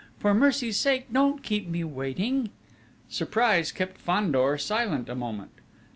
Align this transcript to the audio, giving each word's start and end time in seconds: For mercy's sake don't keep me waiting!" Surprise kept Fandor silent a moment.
For 0.17 0.33
mercy's 0.33 0.77
sake 0.77 1.13
don't 1.13 1.43
keep 1.43 1.67
me 1.67 1.83
waiting!" 1.83 2.49
Surprise 3.07 3.71
kept 3.71 3.99
Fandor 3.99 4.57
silent 4.57 5.07
a 5.09 5.13
moment. 5.15 5.51